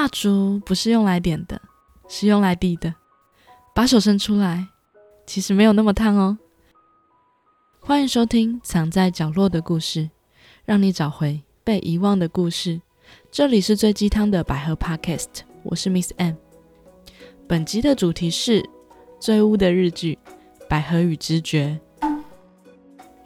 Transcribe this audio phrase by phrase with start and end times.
[0.00, 1.60] 蜡烛不是用来点的，
[2.08, 2.94] 是用来递的。
[3.74, 4.66] 把手伸出来，
[5.26, 6.38] 其实没有那么烫哦。
[7.80, 10.00] 欢迎收听《藏在角落的故事》，
[10.64, 12.80] 让你找回被遗忘的故事。
[13.30, 16.36] 这里是最鸡汤的百合 Podcast，我是 Miss M。
[17.46, 18.66] 本集的主题是
[19.20, 20.18] 最污的日剧
[20.66, 21.78] 《百合与知觉》。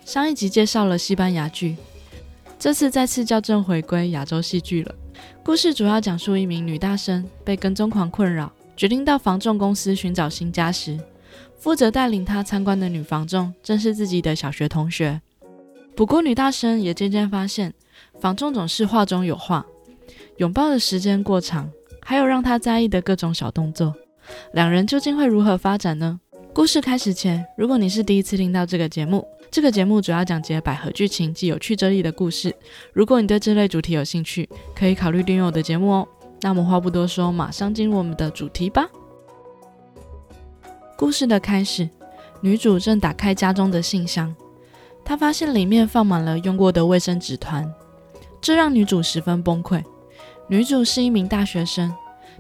[0.05, 1.77] 上一集介绍了西班牙剧，
[2.59, 4.93] 这次再次校正回归亚洲戏剧了。
[5.43, 10.99] 故事主要讲述一名女大生被跟踪狂困扰，决定到房仲公司寻找新家时，
[11.59, 15.21] 负责带领她参观的女房仲正是自己的小学同学。
[15.95, 17.73] 不过女大生也渐渐发现，
[18.21, 19.65] 房仲总是话中有话，
[20.39, 21.71] 拥抱的时间过长，
[22.03, 23.95] 还有让她在意的各种小动作。
[24.53, 26.21] 两人究竟会如何发展呢？
[26.55, 32.55] 故事开始前，如果你是第一次听到这个节目，这个节目主要讲解百合剧情及有趣哲理的故事。
[32.93, 36.09] 如果你对这类主题有兴趣，可以考虑订阅我的节目哦。
[36.43, 38.89] 那么话不多说，马上进入我们的主题吧。
[40.97, 41.91] 故事的开始，
[42.41, 44.33] 女主正打开家中的信箱，
[45.05, 47.69] 她发现里面放满了用过的卫生纸团，
[48.41, 49.83] 这让女主十分崩溃。
[50.47, 51.93] 女主是一名大学生，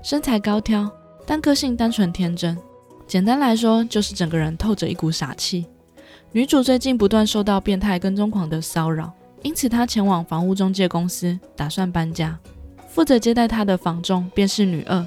[0.04, 0.88] 身材高挑，
[1.26, 2.56] 但个性单纯天真。
[3.14, 5.64] 简单来说，就是整个人透着一股傻气。
[6.32, 9.12] 女主最近不断受到变态跟踪狂的骚扰，
[9.42, 12.36] 因此她前往房屋中介公司，打算搬家。
[12.88, 15.06] 负责接待她的房中便是女二。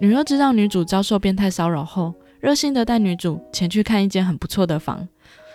[0.00, 5.06] 女二知道女主遭受变态骚扰后，热心的带女主前去看一间很不错的房，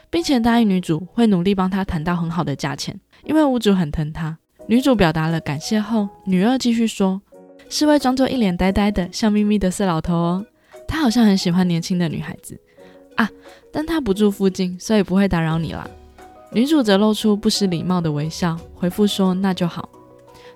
[0.09, 4.37] 并且答应女主会努力帮她谈到很好的价钱，因为屋主很疼她。
[4.67, 7.21] 女主表达了感谢后，女二继续说
[7.69, 10.45] ：“是位装作一脸呆呆的、笑眯眯的色老头哦，
[10.89, 12.59] 他好像很喜欢年轻的女孩子。”
[13.15, 13.29] 啊！
[13.71, 15.87] 但他不住附近，所以不会打扰你啦。
[16.51, 19.89] 女主则露出不失礼貌的微笑，回复说：“那就好。”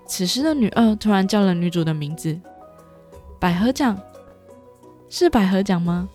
[0.07, 2.39] 此时的女二突然叫了女主的名字
[3.37, 3.99] ：“百合奖，
[5.09, 6.07] 是百合奖吗？”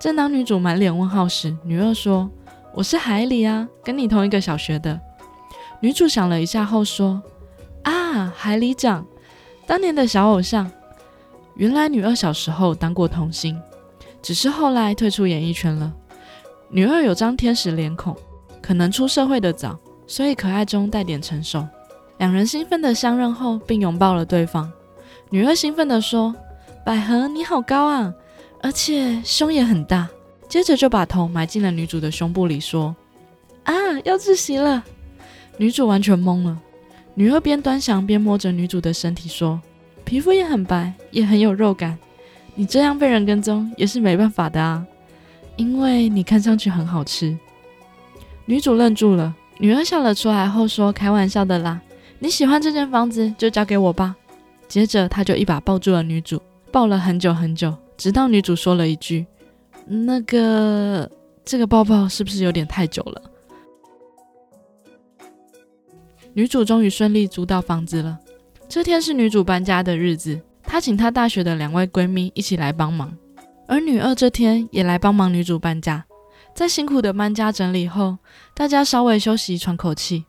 [0.00, 2.30] 正当女主满脸问号时，女二说
[2.74, 4.98] ：“我是海里啊，跟你同一个小学的。”
[5.80, 7.22] 女主想了一下后说
[7.84, 9.06] ：“啊，海里奖，
[9.66, 10.70] 当年的小偶像。
[11.56, 13.60] 原来女二小时候当过童星。”
[14.22, 15.92] 只是后来退出演艺圈了。
[16.70, 18.16] 女二有张天使脸孔，
[18.62, 21.62] 可能出社会的早，所以可爱中带点成熟。
[22.16, 24.72] 两人兴奋的相认后，并拥抱了对方。
[25.28, 26.34] 女二兴奋地说
[26.86, 28.14] ：“百合，你好高啊，
[28.62, 30.08] 而且胸也很大。”
[30.48, 32.96] 接着就把头埋进了女主的胸部里，说
[33.64, 34.82] ：“啊，要窒息了！”
[35.58, 36.58] 女主完全懵了。
[37.14, 39.60] 女二边端详边摸着女主的身体说
[40.04, 41.98] ：“皮肤也很白，也很有肉感。”
[42.56, 44.86] 你这样被人跟踪也是没办法的啊，
[45.56, 47.36] 因为你看上去很好吃。
[48.46, 51.80] 女主愣住了，女儿笑了出来后说：“开玩笑的啦，
[52.20, 54.14] 你喜欢这间房子就交给我吧。”
[54.68, 56.40] 接着他就一把抱住了女主，
[56.70, 59.26] 抱了很久很久，直到女主说了一句
[59.86, 61.10] ：“那个，
[61.44, 63.22] 这个抱抱是不是有点太久了？”
[66.34, 68.20] 女主终于顺利租到房子了。
[68.68, 70.40] 这天是女主搬家的日子。
[70.62, 73.16] 她请她大学的两位闺蜜一起来帮忙，
[73.68, 76.04] 而女二这天也来帮忙女主搬家。
[76.54, 78.18] 在辛苦的搬家整理后，
[78.54, 80.24] 大家稍微休息喘口气。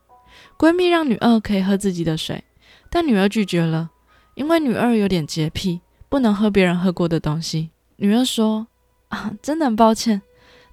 [0.57, 2.43] 闺蜜让女二可以喝自己的水，
[2.89, 3.89] 但女二拒绝了，
[4.35, 7.71] 因为女二有点洁癖，不能喝别人喝过的东西。
[7.97, 8.67] 女二说
[9.09, 10.21] ：“啊，真的很抱歉，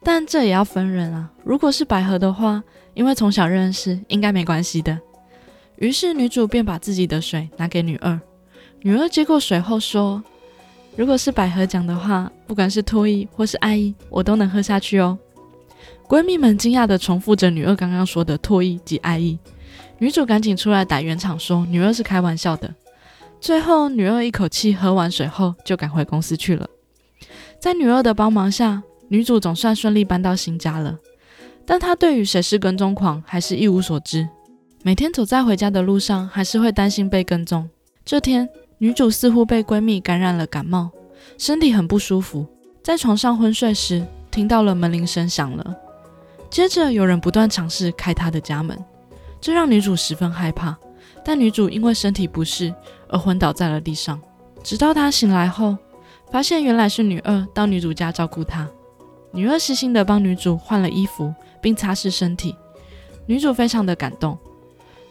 [0.03, 1.31] 但这也要分人啊。
[1.45, 2.63] 如果是百合的话，
[2.95, 4.99] 因为从小认识，应该没关系的。”
[5.83, 8.19] 于是女主便把自己的水拿给女二。
[8.83, 10.23] 女二接过水后说
[10.95, 15.19] ：“如果是百合奖的话，不管是脱衣或是爱意，我都能喝下去哦。”
[16.07, 19.37] 闺蜜们惊讶地重复着女二刚刚说的脱衣及爱意。
[19.99, 22.73] 女主赶紧出来打圆场，说女二是开玩笑的。
[23.41, 26.69] 最后，女二一口气喝完水后就赶回公司去了。
[27.59, 30.97] 在女二的帮忙下，女主总算顺利搬到新家了。
[31.67, 34.29] 但她对于谁是跟踪狂还是一无所知。
[34.85, 37.69] 每天走在回家的路上，还是会担心被跟踪。
[38.05, 38.49] 这天。
[38.79, 40.91] 女主似乎被闺蜜感染了感冒，
[41.39, 42.45] 身体很不舒服，
[42.83, 45.77] 在床上昏睡时，听到了门铃声响了。
[46.51, 48.77] 接着有人不断尝试开她的家门，
[49.41, 50.77] 这让女主十分害怕。
[51.25, 52.75] 但女主因为身体不适
[53.09, 54.21] 而昏倒在了地上。
[54.65, 55.79] 直到她醒来后，
[56.33, 58.69] 发现原来是女二到女主家照顾她。
[59.31, 62.57] 女二细心的帮女主换了衣服，并擦拭身体。
[63.27, 64.37] 女主非常的感动。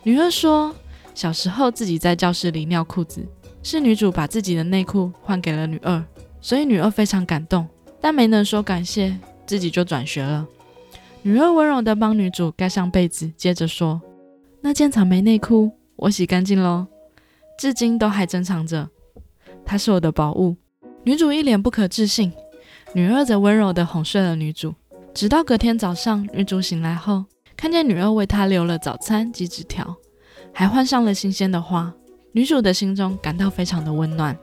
[0.04, 0.76] 女二说，
[1.14, 3.26] 小时候自己在教室里尿裤子。
[3.64, 6.04] 是女主把自己的内裤换给了女二，
[6.42, 7.68] 所以女二非常感动，
[8.02, 9.16] 但没能说感谢，
[9.46, 10.48] 自己就转学了。
[11.22, 14.02] 女二温柔地帮女主盖上被子，接着说
[14.62, 16.88] ：“那件草莓内裤我洗干净喽，
[17.60, 18.90] 至今都还珍藏着。”
[19.64, 20.56] 它是我的宝物。
[21.04, 22.34] 女主一脸不可置信，
[22.96, 24.74] 女二则温柔地哄睡了女主。
[25.14, 27.26] 直到隔天早上，女主醒来后，
[27.62, 29.96] 看见女二为她留了早餐及纸条，
[30.52, 31.94] 还换上了新鲜的花，
[32.32, 34.36] 女主的心中感到非常的温暖。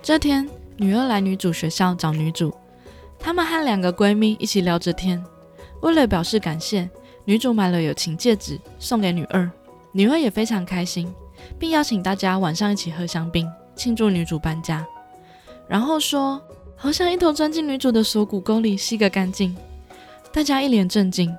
[0.00, 0.48] 这天，
[0.78, 2.50] 女二来女主学校找女主，
[3.18, 5.22] 她们和两个闺蜜一起聊着天。
[5.82, 6.88] 为了表示感谢，
[7.26, 9.50] 女主买了友情戒指送给女二，
[9.92, 11.12] 女二也非常开心，
[11.58, 13.46] 并邀请大家晚上一起喝香槟
[13.76, 14.82] 庆祝女主搬家。
[15.68, 16.40] 然后说
[16.74, 19.54] ：“好想一头钻进女主的锁骨沟里吸个干净。”
[20.32, 21.30] 大家一脸震惊。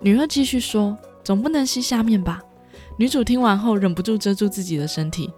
[0.00, 2.40] 女二继续说：“总不能吸下面吧？”
[2.96, 5.30] 女主听完后忍不住遮住自己的身体。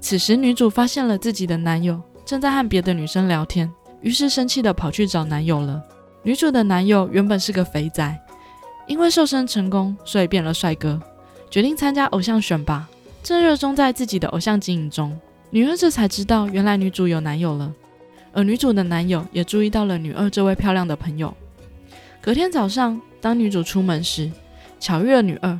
[0.00, 5.82] 此时，女主发现了自己的男友正在和别的女生聊天，于是生气的跑去找男友了。
[6.22, 8.20] 女主的男友原本是个肥仔，
[8.86, 11.00] 因为瘦身成功，所以变了帅哥，
[11.50, 12.88] 决定参加偶像选拔，
[13.22, 15.16] 正热衷在自己的偶像经营中。
[15.50, 17.72] 女二这才知道，原来女主有男友了，
[18.32, 21.32] 而女主的男友也注意到了女二这位漂亮的朋友。
[22.20, 24.30] 隔天早上，当女主出门时，
[24.78, 25.58] 巧遇了女二。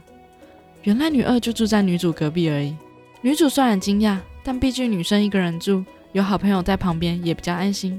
[0.82, 2.76] 原来女二就住在女主隔壁而已。
[3.22, 5.82] 女主虽然惊讶，但毕竟女生一个人住，
[6.12, 7.98] 有好朋友在旁边也比较安心。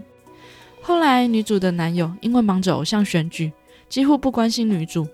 [0.84, 3.52] 后来，女主的男友因为忙着偶像选举，
[3.90, 5.08] 几乎不关心女主，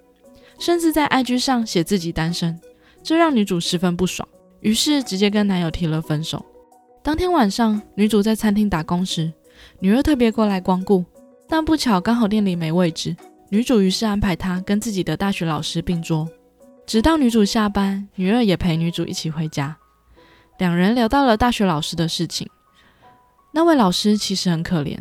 [0.60, 2.60] 甚至在 IG 上写自己单身，
[3.02, 4.28] 这让女主十分不爽，
[4.60, 6.46] 于是直接跟男友提了分手。
[7.02, 9.32] 当天晚上，女主在餐厅打工时，
[9.80, 11.06] 女二特别过来光顾，
[11.48, 13.16] 但不巧刚好店里没位置，
[13.54, 16.26] 女主于是安排她跟自己的大学老师并桌。
[16.86, 19.76] 直到女主下班，女二也陪女主一起回家，
[20.58, 22.50] 两人聊到了大学老师的事情。
[23.52, 24.98] 那位老师其实很可怜，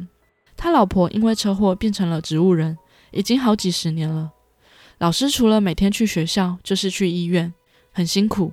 [0.56, 2.76] 他老婆因为车祸变成了植物人，
[3.12, 4.32] 已经好几十年了。
[4.98, 7.54] 老师除了每天去学校，就是去医院，
[7.92, 8.52] 很辛苦。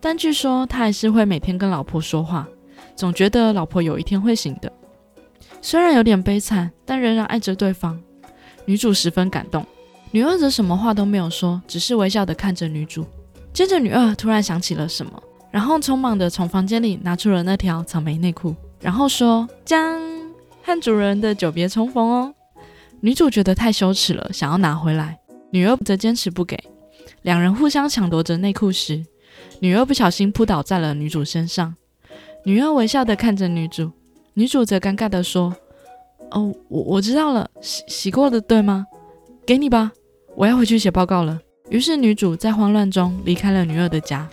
[0.00, 2.48] 但据说他还是会每天跟老婆说话。
[2.96, 4.72] 总觉得老婆有一天会醒的，
[5.60, 8.00] 虽然有点悲惨，但仍然爱着对方。
[8.70, 9.66] 女主十分感动，
[10.12, 13.04] 女二则什么话都没有说，只是微笑的看着女主。
[13.52, 15.20] 接着，女二突然想起了什么，
[15.50, 20.00] 然后匆忙的从房间里拿出了那条草莓内裤，然后说：“将
[20.62, 22.32] 和主人的久别重逢哦。”
[23.02, 25.18] 女主觉得太羞耻了，想要拿回来，
[25.50, 26.56] 女二则坚持不给。
[27.22, 29.04] 两人互相抢夺着内裤时，
[29.58, 31.74] 女二不小心扑倒在了女主身上。
[32.44, 33.90] 女二微笑的看着女主，
[34.34, 35.56] 女主则尴尬的说
[36.30, 38.86] ：“哦，我我知道了，洗洗过的对吗？
[39.46, 39.92] 给你吧，
[40.36, 41.40] 我要回去写报告了。”
[41.70, 44.28] 于是女主在慌乱中离开了女二的家。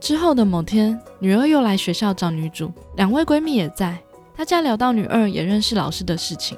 [0.00, 3.98] 之后的某天，女二又来学校找女主，两位闺蜜也在。
[4.34, 6.56] 大家聊到女二也认识老师的事情，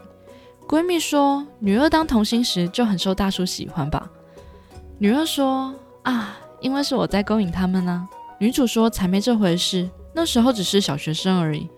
[0.69, 4.09] 闺蜜说女二当童星时就很受大叔喜欢吧。
[4.99, 8.09] 女二说：“啊，因为是我在勾引他们呢。”
[8.39, 11.69] 女主说：“才没这回事。”那时候只是小学生而已。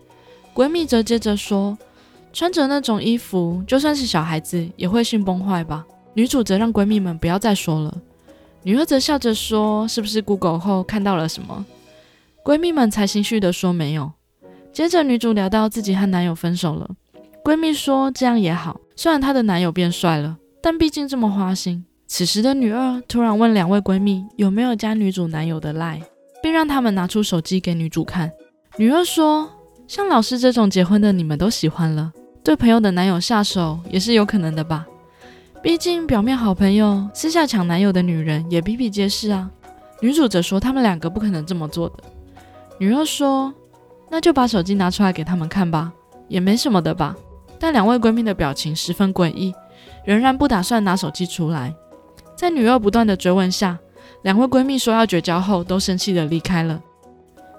[0.53, 1.75] 闺蜜则接着说
[2.35, 5.85] ：“穿着那种衣服，就算是小孩子也会性崩坏吧？”
[6.15, 7.97] 女主则让闺蜜们不要再说了。
[8.63, 11.65] 女二则笑着说：“是不是 Google 后看到了什么？”
[12.43, 14.11] 闺蜜们才心虚的说：“没有。”
[14.73, 16.89] 接着女主聊到自己和男友分手了。
[17.41, 26.03] 闺蜜说：“这样也好，虽然她的男友变帅了，但毕竟这么花心。”此时的女二突然问两位闺蜜有没有加女主男友的 line。
[26.45, 28.31] 并让他们拿出手机给女主看。
[28.77, 29.49] 女二说
[29.89, 32.13] ：“像老师这种结婚的，你们都喜欢了，
[32.45, 34.85] 对朋友的男友下手也是有可能的吧？
[35.63, 39.49] 毕竟表面好朋友，私下抢男友的女人也比比皆是啊。”
[39.99, 41.95] 女主则说：“他们两个不可能这么做的。”
[42.77, 43.51] 女二说
[44.11, 45.91] ：“那就把手机拿出来给他们看吧，
[46.27, 47.15] 也没什么的吧。”
[47.57, 49.51] 但两位闺蜜的表情十分诡异，
[50.03, 51.73] 仍然不打算拿手机出来。
[52.35, 53.79] 在女二不断的追问下，
[54.21, 56.79] 两位闺蜜说要绝交后，都生气的离开了。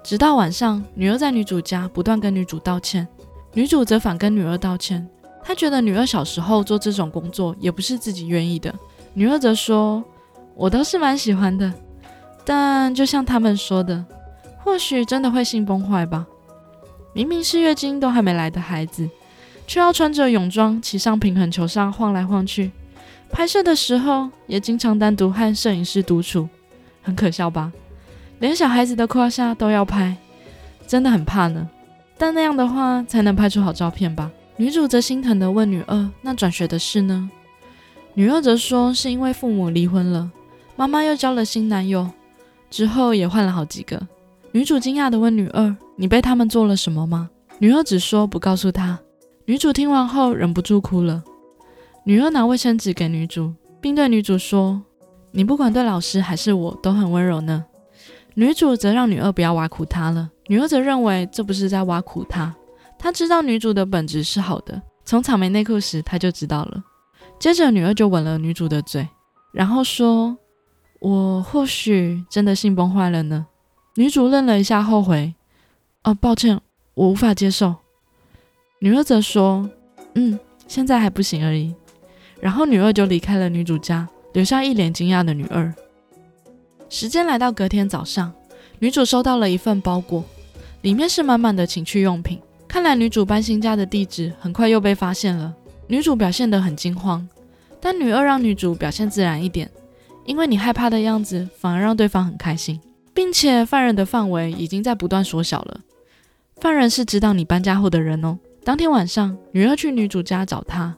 [0.04, 3.08] 直到晚上，女二在女主家不断跟女主道歉，
[3.56, 5.08] 女主则反跟女儿道歉。
[5.42, 8.72] 她觉得女儿小时候做这种工作也不是自己愿意的。
[9.14, 10.04] 女儿则说
[10.54, 11.72] ：“我倒是蛮喜欢的，
[12.44, 14.04] 但就像他们说的，
[14.58, 16.26] 或许真的会性崩坏吧。
[17.14, 19.08] 明明是月经都还没来的孩子，
[19.66, 22.70] 却要穿着泳装骑上平衡球上晃来晃去。
[23.30, 26.46] 拍摄的时候也经常单独和摄影师独处。”
[27.00, 27.72] 很可笑吧？
[28.38, 30.14] 连小孩子的胯下都要拍，
[30.86, 31.70] 真的很怕呢。
[32.18, 34.30] 但那样的话才能拍出好照片吧？
[34.56, 37.30] 女主则心疼的问女二：“那转学的事呢？”
[38.14, 40.30] 女二则说：“是因为父母离婚了，
[40.76, 42.08] 妈妈又交了新男友，
[42.70, 44.00] 之后也换了好几个。”
[44.52, 48.98] 女主惊讶的问女二：“你被他们做了什么吗？”女二只说不告诉她。
[49.44, 51.22] 女主听完后忍不住哭了。
[52.04, 54.82] 女二拿卫生纸给女主，并对女主说。
[55.32, 57.66] 你不管对老师还是我都很温柔呢。
[58.32, 62.54] 女主则让女二不要挖苦她了，女二则认为这不是在挖苦她，
[62.98, 66.82] 她知道女主的本质是好的，从草莓内裤时她就知道了。
[67.38, 69.06] 接着女二就吻了女主的嘴，
[69.52, 70.36] 然后说
[71.00, 73.46] ：“我或许真的性崩坏了呢。”
[73.96, 75.34] 女主愣了一下，后悔
[76.04, 76.60] ：“哦，抱歉，
[76.94, 77.74] 我无法接受。”
[78.80, 79.68] 女二则说
[80.14, 80.38] ：“嗯，
[80.68, 81.74] 现在还不行而已。”
[82.40, 85.74] 然后女二就离开了女主家，留下一脸惊讶的女二。
[86.88, 88.32] 时间来到隔天早上，
[88.78, 90.22] 女主收到了一份包裹，
[90.86, 92.40] 里面是满满的情趣用品。
[92.68, 95.52] 看来女主搬新家的地址很快又被发现了。
[95.88, 97.28] 女主表现得很惊慌，
[97.80, 99.68] 但女二让女主表现自然一点，
[100.26, 102.80] 因为你害怕的样子反而让对方很开心，
[103.12, 105.80] 并且犯人的范围已经在不断缩小了。
[106.60, 108.38] 犯人是知道你搬家后的人哦。
[108.62, 110.94] 当天晚上，女二去女主家找她，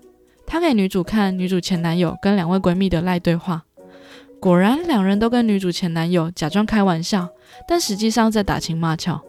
[0.47, 3.64] 她给女主看女主前男友跟两位闺蜜的赖对话。
[4.38, 7.30] 果然，两人都跟女主前男友假装开玩笑，
[7.66, 9.23] 但实际上在打情骂俏。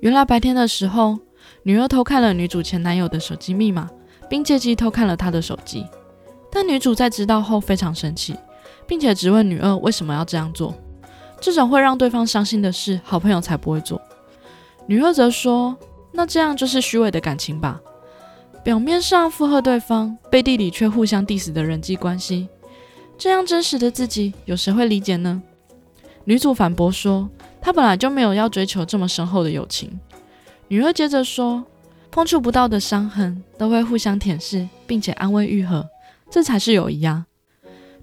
[0.00, 1.18] 原来白天的时候，
[1.62, 3.88] 女二偷看了女主前男友的手机密码，
[4.28, 5.86] 并借机偷看了他的手机。
[6.50, 8.34] 但女主在知道后非常生气，
[8.86, 10.74] 并且质问女二为什么要这样做。
[11.40, 14.00] 这种会让对方伤心的事，好朋友才不会做。
[14.86, 15.76] 女二则说
[16.12, 17.80] ：“那这样就是虚伪的感情吧？
[18.64, 22.48] 表面上附和对方，背地里却互相 diss 的人际关系。”
[23.16, 25.42] 这样真实的自己，有谁会理解呢？
[26.24, 27.28] 女主反驳说
[27.60, 29.98] ：“他本来就没有要追求这么深厚的友情。”
[30.68, 31.64] 女二接着说
[32.10, 35.88] ：“碰触不到的伤痕，都会互相舔舐，并且安慰愈合，
[36.30, 37.26] 这才是友谊啊。”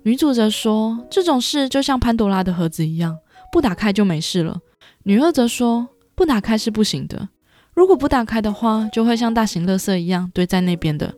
[0.04, 3.18] 女主则说：“这种事就像潘多拉的盒子一样，
[3.52, 4.60] 不打开就没事了。”
[5.04, 7.30] 女二则说：“不打开是不行的，
[7.74, 11.14] 如果不打开的话，就会像大型垃圾一样堆在那边的。”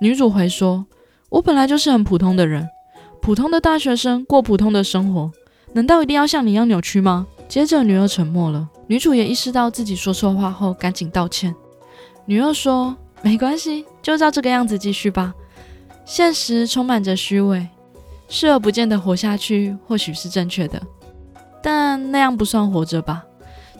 [0.00, 0.86] 女主回说
[1.30, 2.68] ：“我本来就是很普通的人。”
[3.22, 5.30] 普通的大学生过普通的生活，
[5.74, 7.28] 难道一定要像你一样扭曲吗？
[7.52, 8.66] 接着，女二沉默了。
[8.86, 11.54] 女主也意识到自己说错话后，赶紧道歉。
[12.24, 15.34] 女二说：“没关系，就照这个样子继续吧。
[16.06, 17.68] 现实充满着虚伪，
[18.26, 20.80] 视而不见的活下去或许是正确的，
[21.62, 23.22] 但那样不算活着吧？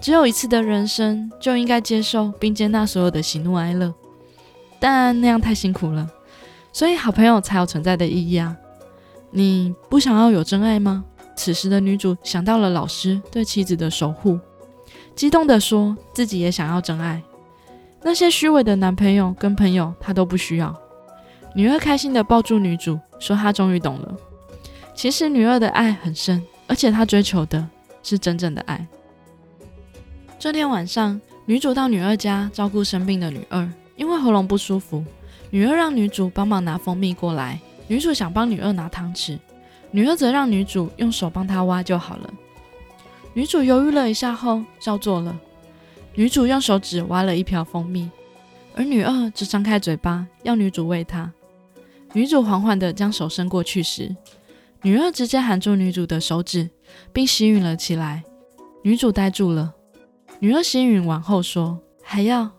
[0.03, 3.95] 只有一次的人生，就应该接受并接纳所有的喜怒哀乐，
[4.79, 6.07] 但那样太辛苦了，
[6.75, 8.55] 所以好朋友才有存在的意义啊。”
[9.35, 11.07] 你不想要有真爱吗？
[11.43, 14.39] 此时的女主想到了老师对妻子的守护，
[15.17, 17.21] 激动地说自己也想要真爱。
[18.01, 20.73] 那些虚伪的男朋友跟朋友，她都不需要。
[21.57, 24.15] 女二开心地抱住女主，说她终于懂了。
[24.95, 27.69] 其实女二的爱很深，而且她追求的
[28.05, 28.87] 是真正的爱。
[30.39, 35.05] 这天晚上，女主到女二家照顾生病的女二，因为喉咙不舒服，
[35.51, 37.61] 女二让女主帮忙拿蜂蜜过来。
[37.89, 39.41] 女主想帮女二拿汤匙，
[39.93, 42.35] 女二则让女主用手帮她挖就好了。
[43.35, 45.39] 女主犹豫了一下后照做了。
[46.15, 48.11] 女主用手指挖了一瓢蜂蜜，
[48.75, 51.33] 而女二则张开嘴巴要女主喂她。
[52.13, 54.15] 女主缓缓地将手伸过去时，
[54.83, 56.69] 女二直接含住女主的手指，
[57.13, 58.25] 并吸吮了起来。
[58.83, 59.73] 女主呆住了。
[60.41, 62.51] 女二吸吮完后说：“还要。”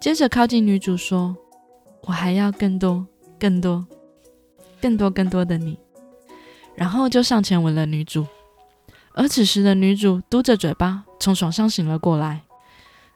[0.00, 1.36] 接着靠近女主说
[2.04, 3.06] ：“我还要更多，
[3.38, 3.86] 更多。”
[4.82, 5.78] 更多更多的你，
[6.82, 8.26] 然后就上前吻了女主。
[9.14, 12.40] 而此时的女主嘟着嘴巴从床上醒了过来。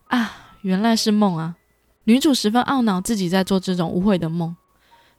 [0.07, 1.57] 啊，原来是梦啊！
[2.05, 4.55] 女主十分懊恼自己在做这种污秽的梦。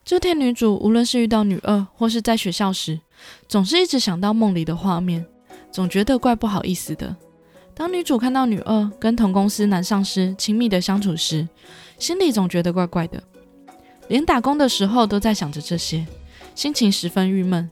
[0.02, 2.98] 这天，女主无论是遇到女二或是在学校时，
[3.46, 5.26] 总是一直想到梦里的画面，
[5.70, 7.14] 总觉得怪不好意思的。
[7.74, 11.46] 当女主看到女二跟同公司男上司亲密的相处时，
[11.98, 13.22] 心里总觉得怪怪的，
[14.08, 16.06] 连打工的时候都在想着这些。
[16.54, 17.70] 心情十分郁闷，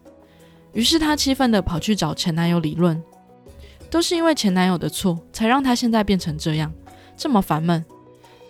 [0.76, 3.02] 于是她气愤地跑去找前男友理论，
[3.90, 6.70] 都是因为前男友的错，才让她现在变成这样，
[7.16, 7.82] 这么烦闷，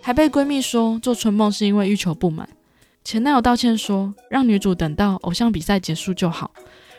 [0.01, 2.47] 还被闺蜜说做春梦是因为欲求不满。
[3.05, 6.51] 前男友道歉说，让女主等到偶像比赛结束就好，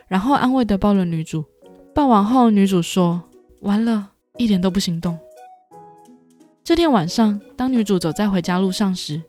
[0.06, 1.44] 然后安慰地抱了女主。
[1.94, 3.22] 抱完后，女主说
[3.60, 5.18] 完了，一点都不心动。
[6.64, 9.20] 这天晚上，当女主走在回家路上时，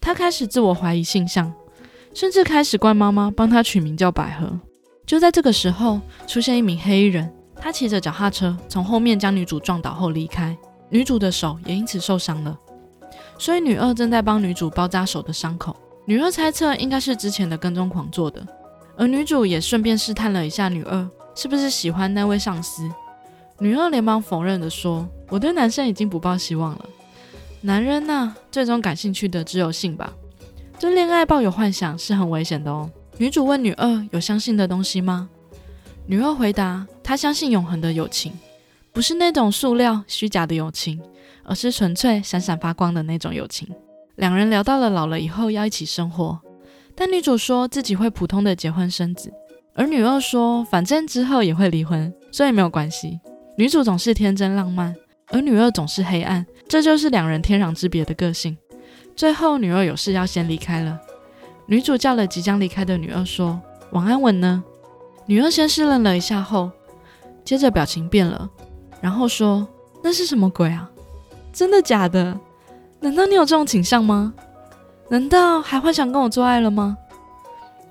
[0.00, 1.54] 她开始自我怀疑性向。
[2.12, 4.60] 甚至开始怪妈妈帮她取名叫百合。
[5.06, 10.56] 就在这个时候，出现一名黑衣人，他骑着脚踏车从后面将女主撞倒后离开，
[10.88, 12.58] 女主的手也因此受伤了。
[13.38, 15.76] 所以女二正在帮女主包扎手的伤口。
[16.06, 18.46] 女二猜测应该是之前的跟踪狂做的，
[18.96, 22.90] 而女主也顺便试探了一下女二是不是喜欢那位上司。
[23.58, 26.84] 女二连忙否认的说：“我对男生已经不抱希望了，
[27.60, 30.12] 男人呐，最终感兴趣的只有性吧。”
[30.80, 32.90] 对恋爱抱有幻想是很危险的哦。
[33.16, 35.28] 女主问女二有相信的东西吗？
[36.06, 38.32] 女二回答她相信永恒的友情，
[38.92, 41.00] 不是那种塑料虚假的友情，
[41.44, 43.68] 而是纯粹闪闪发光的那种友情。
[44.16, 46.40] 两人聊到了老了以后要一起生活，
[46.96, 49.32] 但女主说自己会普通的结婚生子，
[49.74, 53.20] 而女二说反正之后也会离婚，所以没有关系。
[53.56, 54.92] 女主总是天真浪漫，
[55.28, 58.56] 而女二总是黑暗，这就是两人天壤之别的个性。
[59.14, 61.00] 最后，女二有事要先离开了，
[61.66, 63.60] 女主叫了即将离开的女二说
[63.92, 64.62] ：“晚安，吻呢？”
[65.26, 66.70] 女二先是愣了一下，后
[67.44, 68.48] 接着表情变了，
[69.00, 69.66] 然后说
[70.02, 70.90] ：“那是什么鬼啊？
[71.52, 72.38] 真的假的？
[73.00, 74.34] 难道你有这种倾向吗？
[75.08, 76.98] 难道还幻想跟我做爱了吗？”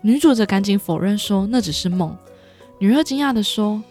[0.02, 2.16] 女主则赶紧否认说：“那只是梦。”
[2.78, 3.82] 女二惊讶的说：“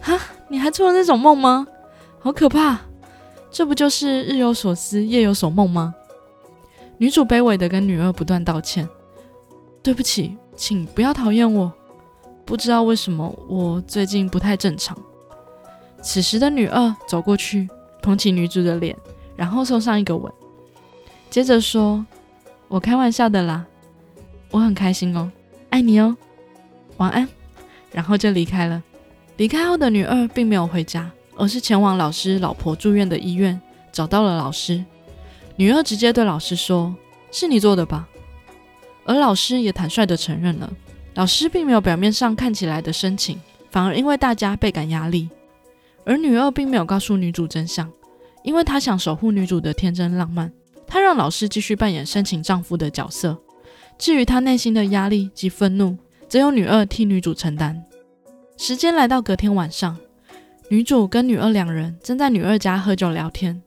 [0.00, 0.18] 哈，
[0.48, 1.66] 你还做了那种梦吗？
[2.18, 2.80] 好可怕！
[3.50, 5.94] 这不就是日有所思，夜有所梦吗？”
[6.98, 8.88] 女主卑微的跟女二不断道歉
[9.82, 11.72] ：“对不起，请不要讨厌我。
[12.44, 14.96] 不知道为什么我最近不太正常。”
[16.02, 17.68] 此时的女二走过去，
[18.02, 18.96] 捧起女主的脸，
[19.36, 20.32] 然后送上一个吻，
[21.28, 22.04] 接着说
[22.68, 23.66] ：“我开玩笑的啦，
[24.50, 25.30] 我很开心哦，
[25.70, 26.16] 爱你哦，
[26.98, 27.28] 晚安。”
[27.92, 28.82] 然后就离开了。
[29.38, 33.60] 离开后的女二并没有回家，而是前往老师老婆住院的医院，
[33.92, 34.84] 找到了老师。
[35.56, 36.94] 女二直接对老师说
[37.32, 38.08] ：“是你做的吧？”
[39.08, 40.70] 而老师也坦率地承认了。
[41.14, 45.30] 老师并没有表面上看起来的深情，反而因为大家倍感压力。
[46.04, 47.90] 而女二并没有告诉女主真相，
[48.42, 50.52] 因为她想守护女主的天真浪漫。
[50.86, 53.36] 她让老师继续扮演深情丈夫的角色。
[53.96, 55.96] 至于她内心的压力及愤怒，
[56.28, 57.82] 则由女二替女主承担。
[58.58, 59.96] 时间来到隔天晚上，
[60.68, 63.62] 女主跟女二两人正在女二家喝酒聊天。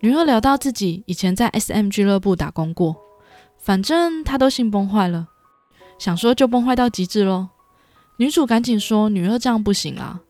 [0.00, 2.96] 女二聊到自己以前在 S.M 俱乐部打工过，
[3.62, 5.28] 反正她都性崩坏了，
[5.98, 7.48] 想说就崩坏到极致喽。
[8.18, 10.20] 女主赶紧说：“女二这样不行啊！”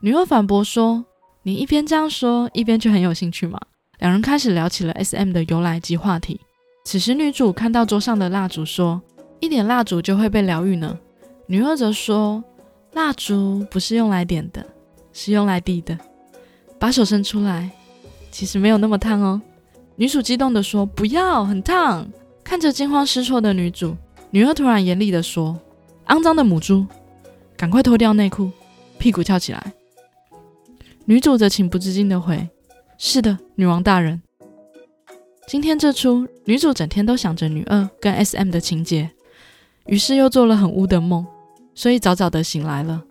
[0.00, 1.04] 女二反驳说
[1.42, 3.60] ：“你一边这样说，一边就很有兴趣嘛。”
[3.98, 6.40] 两人开始聊起了 S.M 的由来及话题。
[6.84, 9.02] 此时，女主看到桌上的蜡烛，说
[9.40, 10.98] ：“一点蜡烛就会被疗愈呢。”
[11.46, 12.42] 女二则说
[12.94, 14.64] ：“蜡烛不是用来点的，
[15.12, 15.98] 是用来滴的。”
[16.78, 17.70] 把手伸出来。
[18.30, 19.40] 其实没有那么烫哦，
[19.94, 22.06] 女主激动地说：“不要，很烫！”
[22.46, 23.96] 看着惊慌失措的女主，
[24.30, 25.58] 女二突然严厉地说
[26.06, 26.86] ：“肮脏的母猪，
[27.56, 28.52] 赶快脱掉内裤，
[28.98, 29.72] 屁股翘起来！”
[31.06, 32.48] 女主则情不自禁地回
[32.98, 34.22] ：“是的，女王大人。”
[35.48, 39.10] 今天这出，女主整天都想着女二跟 S.M 的情节，
[39.86, 41.26] 于是又做了很污的梦，
[41.74, 43.02] 所以早早的醒来了。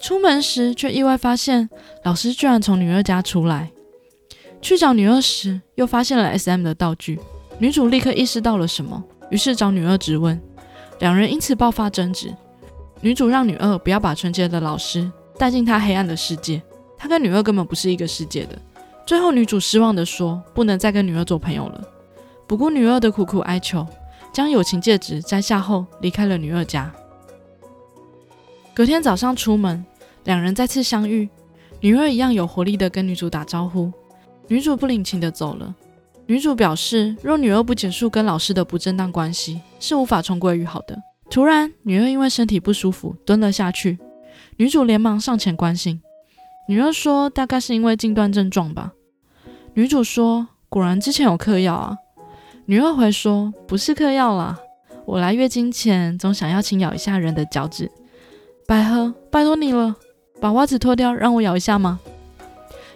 [0.00, 1.68] 出门时却意外发现，
[2.04, 3.72] 老师居然从女二家出来。
[4.62, 7.18] 去找女二时，又发现了 S.M 的道具。
[7.58, 10.40] 女主立刻意识到了什么，于是找女二质问，
[10.98, 12.34] 两人因此爆发争执。
[13.00, 16.62] 女主让女二不要把纯洁的老师带进她黑暗的世界，
[16.96, 18.58] 她跟女二根本不是一个世界的。
[19.06, 21.82] 最后，女主失望地说：“不能再跟女二做朋友了。”
[22.46, 23.86] 不顾女二的苦苦哀求，
[24.32, 26.92] 将友情戒指摘下后离开了女二家。
[28.74, 29.84] 隔天早上出门，
[30.24, 31.28] 两人再次相遇，
[31.80, 33.92] 女二一样有活力地跟女主打招呼。
[34.48, 35.74] 女主不领情的走了。
[36.26, 40.98] 女主表示，若女二不结束跟老师的不正当关系，是无法重归于好的。
[41.30, 43.98] 突然，女二因为身体不舒服蹲了下去，
[44.56, 46.02] 女主连忙上前关心。
[46.68, 48.92] 女二说：“大概是因为禁断症状吧。”
[49.74, 51.96] 女主说：“果然之前有嗑药啊。”
[52.66, 54.58] 女二回说：“不是嗑药啦，
[55.04, 57.88] 我来月经前总想要轻咬一下人的脚趾。
[58.66, 59.94] 百合，拜托你了，
[60.40, 62.00] 把袜子脱掉，让我咬一下吗？”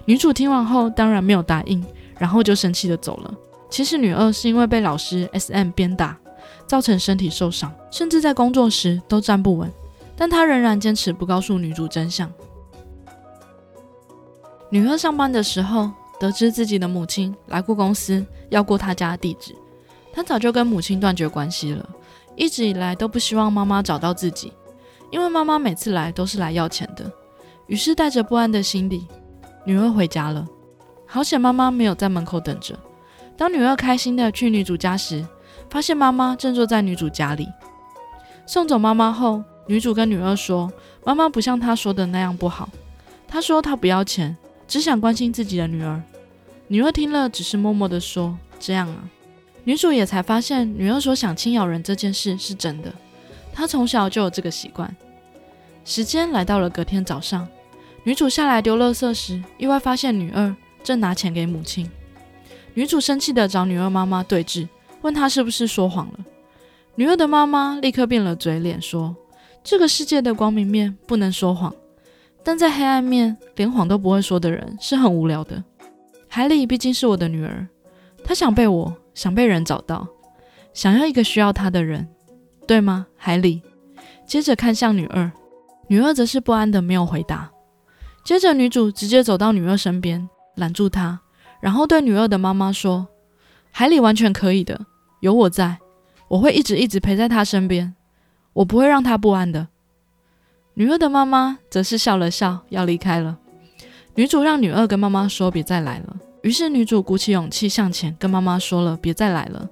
[0.07, 1.85] 女主听完后当然没有答应，
[2.21, 3.35] 然后就生气的走了。
[3.71, 6.19] 其实女二是因为被老师 S.M 鞭打，
[6.67, 9.73] 造成身体受伤，甚至在工作时都站不稳，
[10.15, 12.31] 但她仍然坚持不告诉女主真相。
[14.69, 19.55] 女二上班的时候，得知自己的母亲来过公司，要过她家的地址。
[20.13, 21.89] 她早就跟母亲断绝关系了，
[22.37, 24.53] 一直以来都不希望妈妈找到自己，
[25.11, 27.11] 因为妈妈每次来都是来要钱的。
[27.69, 29.07] 于是带着不安的心理。
[29.65, 30.45] 女儿回家了，
[31.13, 32.79] 好险妈妈没有在门口等着。
[33.37, 35.27] 当女儿开心的去女主家时，
[35.69, 37.49] 发现妈妈正坐在女主家里。
[38.47, 40.73] 送走妈妈后，女主跟女儿说
[41.05, 42.69] ：“妈妈不像她说的那样不好。
[43.27, 44.37] 她说她不要钱，
[44.69, 46.01] 只想关心自己的女儿。”
[46.69, 49.11] 女儿听了，只是默默的说：“这样啊。”
[49.65, 52.95] 女主也才发现，女儿说想轻咬人这件事是真的。
[53.53, 54.95] 她从小就有这个习惯。
[55.85, 57.49] 时间来到了隔天早上。
[58.05, 61.91] 女主下来丢垃圾时，意外发现女二正拿钱给母亲。
[62.75, 64.69] 女主生气地找女二妈妈对峙，
[65.03, 66.25] 问她是不是说谎了。
[66.95, 69.17] 女二的妈妈立刻变了嘴脸，说
[69.65, 71.75] ：“这个世界的光明面不能说谎。
[72.43, 75.63] 但在黑暗面连谎都不会说的人是很无聊的。
[76.29, 77.69] 海里毕竟是我的女儿，
[78.25, 80.09] 她想被我想被人找到，
[80.73, 82.09] 想要一个需要她的人，
[82.67, 83.07] 对吗？
[83.17, 83.63] 海里
[84.27, 85.31] 接着看向女二，
[85.89, 87.51] 女二则是不安的没有回答。
[88.25, 91.21] 接着女主直接走到女二身边，拦住她，
[91.61, 93.09] 然后对女二的妈妈说
[93.71, 94.87] ：“海里完全可以的，
[95.21, 95.79] 有我在，
[96.29, 97.95] 我会一直一直陪在她身边，
[98.53, 99.69] 我不会让她不安的。”
[100.75, 103.39] 女二的妈妈则是笑了笑，要离开了。
[104.15, 106.17] 女主让女二跟妈妈说别再来了。
[106.43, 109.69] 于是女主鼓起勇气向前跟妈妈说了别再来了。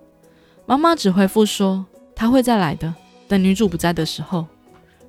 [0.67, 2.95] 妈妈只回复说她会再来的，
[3.27, 4.47] 等女主不在的时候，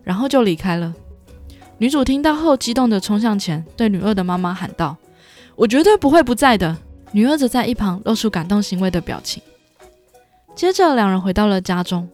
[0.03, 0.93] 然后就离开了。
[1.77, 4.95] 女主听到后激动地冲向前，对女二的妈妈喊道
[5.59, 6.75] ：“我绝对不会不在的。”
[7.11, 9.43] 女儿则在一旁露出感动欣慰的表情。
[10.55, 12.07] 接着两人回到了家中，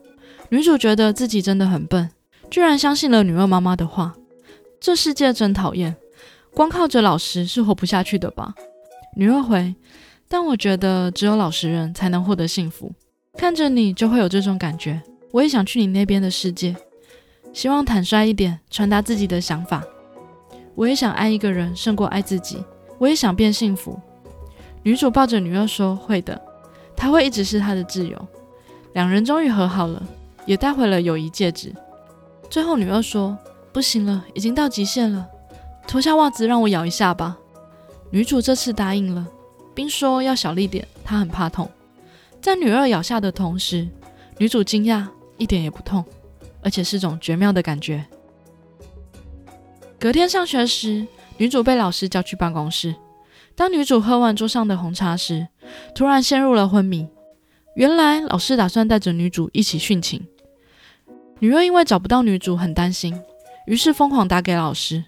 [0.50, 2.10] 女主觉得自己真的很笨，
[2.50, 4.16] 居然相信了女二妈妈的话。
[4.80, 5.96] 这世界真讨厌。
[6.54, 8.56] 光靠着老实是活不下去的吧？
[9.18, 9.76] 女二回，
[10.30, 12.90] 但我觉得只有老实人才能获得幸福。
[13.38, 15.02] 看着你就会有这种感觉。
[15.32, 16.74] 我也想去你那边的世界，
[17.52, 19.84] 希望坦率一点，传达自己的想法。
[20.76, 22.64] 我也想爱一个人胜过爱自己。
[22.98, 24.00] 我也想变幸福。
[24.84, 26.40] 女主抱着女二说：“会的，
[26.96, 28.28] 他会一直是她的挚友。”
[28.94, 30.02] 两人终于和好了，
[30.46, 31.74] 也带回了友谊戒指。
[32.50, 33.38] 最后女二说
[33.74, 35.28] ：“不行了，已经到极限了。”
[35.88, 37.38] 脱下袜子让我咬一下吧。
[38.10, 39.28] 女主这次答应了，
[39.74, 41.70] 并说要小力点，她很怕痛。
[42.42, 43.88] 在女二咬下的同时，
[44.38, 45.06] 女主惊讶
[45.38, 46.06] 一点也不痛，
[46.62, 48.06] 而且是种绝妙的感觉。
[50.00, 51.06] 隔天上学时，
[51.38, 52.96] 女主被老师叫去办公室。
[53.56, 55.48] 当女主喝完桌上的红茶时，
[55.94, 57.08] 突然陷入了昏迷。
[57.76, 60.26] 原来老师打算带着女主一起殉情。
[61.40, 63.18] 女二因为找不到女主，很担心，
[63.66, 65.04] 于是疯狂打给老师。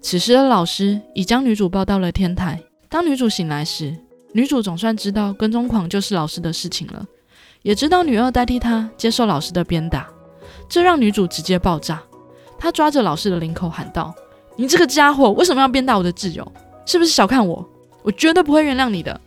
[0.00, 2.60] 此时的老师已将女主抱到了天台。
[2.88, 3.96] 当女主醒来时，
[4.32, 7.06] 女主总算知道跟踪狂就是老师的事情了，
[7.62, 10.08] 也知道女二代替她接受老师的鞭打，
[10.68, 12.02] 这让女主直接爆炸。
[12.58, 14.14] 她抓着老师的领口喊道
[14.56, 16.52] ：“你这个家伙为什么要鞭打我的挚友？
[16.84, 17.66] 是不是小看我？
[18.02, 19.18] 我绝对不会原谅你的！”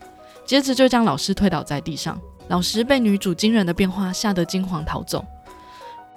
[0.46, 2.20] 接着就将老师推倒在地上。
[2.50, 5.24] 老师被女主惊人的变化吓得惊慌逃走。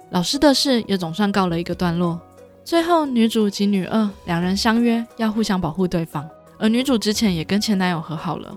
[0.09, 2.19] 老师的事也总算告了一个段落。
[2.63, 8.53] 最后，女主及女二两人相约要互相保护对方，而女主之前也跟前男友和好了，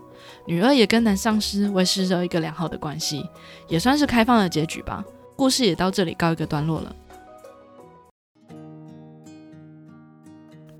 [0.46, 3.24] 女二也跟男上司维持着一个良好的关系，
[3.68, 5.04] 也算是开放的结局吧。
[5.36, 6.94] 故事也到这里告一个段落了。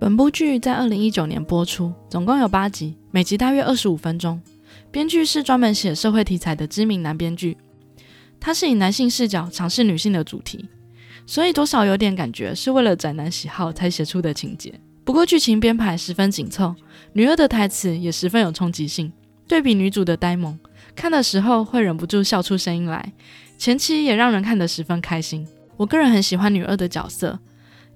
[0.01, 4.41] 本部剧在二零一九年播出，总共有八集，每集大约二十五分钟。
[4.91, 7.59] 编剧是专门写社会题材的知名男编剧，
[8.41, 10.67] 他是以男性视角尝试女性的主题。
[11.27, 14.73] 所以多少有点感觉是为了宅男喜好才写出的情节。
[15.05, 16.75] 不过剧情编排十分紧凑，
[17.13, 19.13] 女二的台词也十分有冲击性。
[19.47, 20.59] 对比女主的呆萌，
[20.97, 23.13] 看的时候会忍不住笑出声音来。
[23.59, 25.47] 前期也让人看得十分开心。
[25.77, 27.39] 我个人很喜欢女二的角色，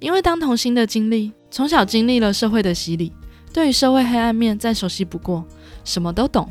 [0.05, 3.11] 因为当童星的经历，从小经历了社会的洗礼，
[3.55, 5.43] 对于社会黑暗面再熟悉不过，
[5.83, 6.47] 什么都懂，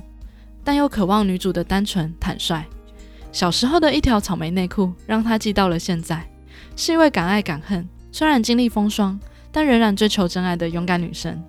[0.63, 2.65] 但又渴望女主的单纯坦率。
[3.31, 6.27] 小时候的一条草莓内裤，让她记到了现在。
[6.75, 9.19] 是一位敢爱敢恨，虽然经历风霜，
[9.51, 11.39] 但仍然追求真爱的勇敢女生。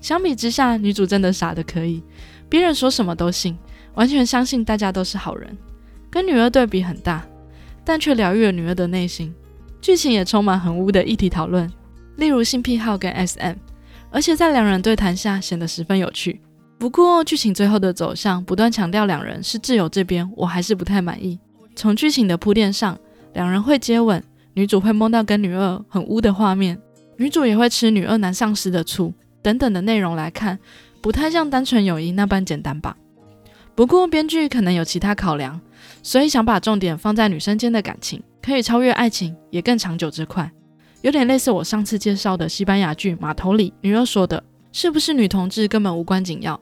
[0.00, 2.00] 相比之下，女主真的傻的可以，
[2.48, 3.58] 别人说什么都信，
[3.94, 5.58] 完全相信大家都是好人。
[6.12, 7.26] 跟女儿对比很大，
[7.84, 9.34] 但却疗愈了女儿的内心。
[9.80, 11.70] 剧情也充满很污的议题讨论，
[12.16, 13.54] 例如性癖好跟 SM，
[14.10, 16.40] 而且在两人对谈下显得十分有趣。
[16.78, 21.38] 不过剧情最后的走向不断强调两人是挚友这边，我还是不太满意。
[21.76, 22.98] 从剧情的铺垫上，
[23.34, 24.22] 两人会接吻。
[24.52, 26.76] 女主会梦到跟女二很污的画面，
[27.16, 30.58] 女主也会吃女二男上司的醋等等的内容来看，
[31.00, 32.96] 不太像单纯友谊那般简单吧。
[33.76, 35.60] 不过编剧可能有其他考量，
[36.02, 40.50] 所以想把重点放在女生间的感情，可以超越爱情，也更长久这块，
[41.02, 46.58] 有点类似我上次介绍的西班牙剧《码头》里女二说的，是不是女同志根本无关紧要？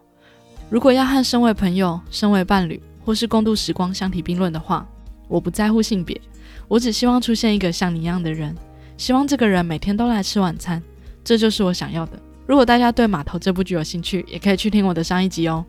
[0.71, 4.87] 如果要和身为朋友、身为伴侣或是共度时光相提并论的话，
[5.29, 6.21] 我不在乎性别。
[6.67, 8.55] 我只希望出现一个像你一样的人，
[8.97, 10.83] 希望这个人每天都来吃晚餐，
[11.25, 12.19] 这就是我想要的。
[12.47, 15.65] 如果大家对《码头》这部剧有兴趣，也可以去听我的上一集哦。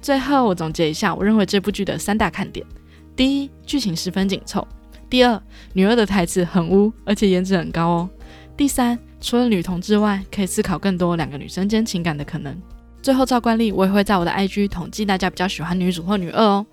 [0.00, 2.64] 最后，我总结一下我认为这部剧的三大看点：
[3.14, 4.66] 第一，剧情十分紧凑；
[5.12, 5.42] 第二，
[5.74, 8.08] 女二的台词很污，而且颜值很高哦；
[8.56, 12.58] 第三，除了女同之外，可以思考更多两个女生间情感的可能。
[13.02, 16.64] 最后，照惯例，我也会在我的 IG 统计大家比较喜欢女主或女二哦。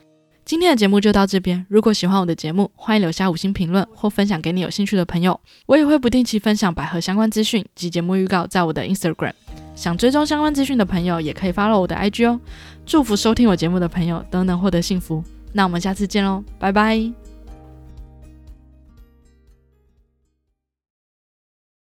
[0.45, 1.65] 今天的节目就到这边。
[1.67, 5.37] 如果喜欢我的节目，欢迎留下五星评论或分享给你有兴趣的朋友。
[5.65, 9.33] 我也会不定期分享百合相关资讯及节目预告在我的 Instagram。
[9.75, 12.39] 想追踪相关资讯的朋友，也可以 follow 我的 IG 哦。
[12.85, 15.21] 祝福收听我节目的朋友都能获得幸福。
[15.51, 17.18] 那我们下次见喽，拜拜。